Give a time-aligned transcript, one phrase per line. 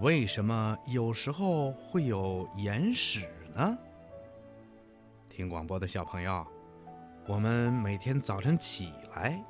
[0.00, 3.78] 为什么有时候会有眼屎呢？
[5.30, 6.44] 听广播的小朋友，
[7.26, 9.40] 我们每天早晨起来，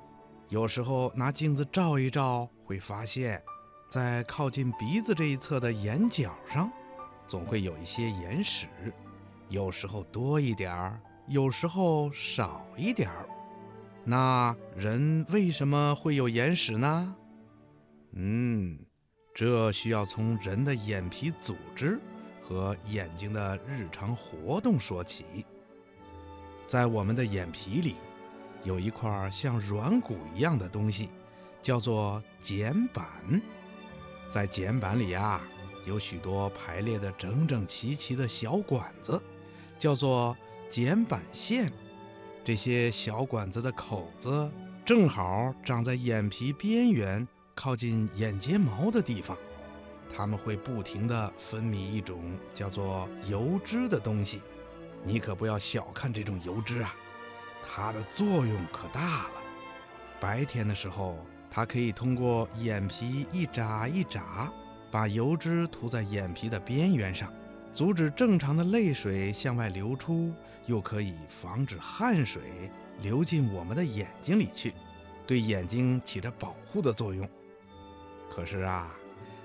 [0.50, 3.42] 有时候拿镜子照一照，会发现，
[3.88, 6.70] 在靠近鼻子这一侧的眼角上，
[7.26, 8.68] 总会有一些眼屎，
[9.48, 13.26] 有时候多一点儿，有时候少一点儿。
[14.04, 17.16] 那人为什么会有眼屎呢？
[18.12, 18.78] 嗯。
[19.34, 21.98] 这需要从人的眼皮组织
[22.40, 25.44] 和眼睛的日常活动说起。
[26.64, 27.96] 在我们的眼皮里，
[28.62, 31.08] 有一块像软骨一样的东西，
[31.60, 33.04] 叫做睑板。
[34.28, 35.44] 在睑板里啊，
[35.84, 39.20] 有许多排列的整整齐齐的小管子，
[39.76, 40.36] 叫做
[40.70, 41.72] 睑板腺。
[42.44, 44.48] 这些小管子的口子
[44.84, 47.26] 正好长在眼皮边缘。
[47.54, 49.36] 靠近眼睫毛的地方，
[50.14, 54.42] 它们会不停地分泌一种叫做油脂的东西。
[55.04, 56.94] 你可不要小看这种油脂啊，
[57.62, 59.34] 它的作用可大了。
[60.18, 61.16] 白天的时候，
[61.50, 64.52] 它可以通过眼皮一眨一眨，
[64.90, 67.32] 把油脂涂在眼皮的边缘上，
[67.72, 70.32] 阻止正常的泪水向外流出，
[70.66, 72.70] 又可以防止汗水
[73.00, 74.74] 流进我们的眼睛里去，
[75.26, 77.28] 对眼睛起着保护的作用。
[78.30, 78.94] 可是啊，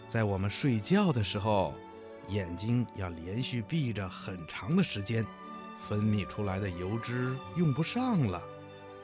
[0.08, 1.74] 在我们睡觉的时候，
[2.30, 5.26] 眼睛要连续闭着很长的时间，
[5.88, 8.42] 分泌出来的油脂用不上了，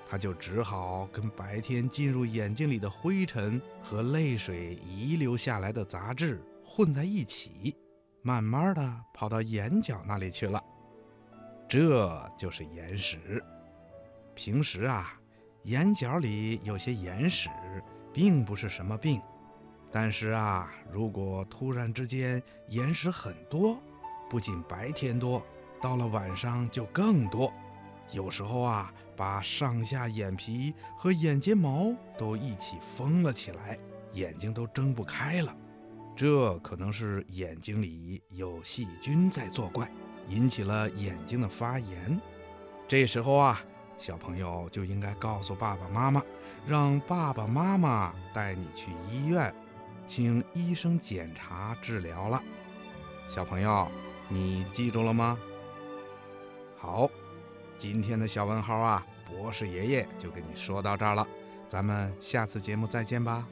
[0.08, 7.76] 它就只好跟白天进入眼睛里的灰尘和泪水遗留下来的杂质混在一起，
[8.22, 10.64] 慢慢的跑到眼角那里去了。
[11.68, 13.44] 这就是眼屎。
[14.36, 15.14] 平时啊，
[15.64, 17.50] 眼角里有些眼屎，
[18.14, 19.22] 并不是什么病。
[19.96, 23.82] 但是啊，如果突然之间眼屎很多，
[24.30, 25.42] 不仅白天多，
[25.82, 27.50] 到了晚上就更多。
[28.12, 33.80] 有时候啊，把上下眼皮和眼睫毛都一起封了起来，
[34.12, 35.56] 眼睛都睁不开了。
[36.14, 39.90] 这可能是眼睛里有细菌在作怪，
[40.28, 42.20] 引起了眼睛的发炎。
[42.86, 43.62] 这时候啊，
[43.98, 46.22] 小朋友就应该告诉爸爸妈妈，
[46.68, 49.56] 让爸爸妈妈带你去医院。
[50.08, 52.42] 请医生检查治疗了，
[53.28, 53.88] 小朋友，
[54.30, 55.38] 你记住了吗？
[56.78, 57.10] 好，
[57.78, 61.28] 今天的小问号啊，博士爷爷就跟你说到这儿了，
[61.68, 63.48] 咱们下次节目再见吧。